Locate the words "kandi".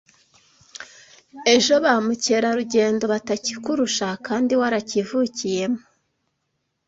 4.27-4.53